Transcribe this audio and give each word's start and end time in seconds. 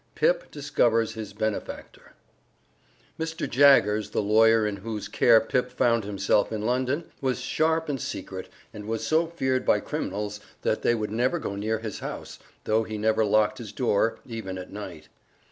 III 0.01 0.13
PIP 0.15 0.49
DISCOVERS 0.49 1.13
HIS 1.13 1.33
BENEFACTOR 1.33 2.13
Mr. 3.19 3.47
Jaggers, 3.47 4.09
the 4.09 4.21
lawyer 4.23 4.65
in 4.65 4.77
whose 4.77 5.07
care 5.07 5.39
Pip 5.39 5.69
found 5.69 6.05
himself 6.05 6.51
in 6.51 6.63
London, 6.63 7.03
was 7.21 7.39
sharp 7.39 7.87
and 7.87 8.01
secret, 8.01 8.49
and 8.73 8.87
was 8.87 9.05
so 9.05 9.27
feared 9.27 9.63
by 9.63 9.79
criminals 9.79 10.39
that 10.63 10.81
they 10.81 10.95
would 10.95 11.11
never 11.11 11.37
go 11.37 11.55
near 11.55 11.77
his 11.77 11.99
house, 11.99 12.39
though 12.63 12.81
he 12.81 12.97
never 12.97 13.23
locked 13.23 13.59
his 13.59 13.71
door, 13.71 14.17
even 14.25 14.57
at 14.57 14.73
night. 14.73 15.07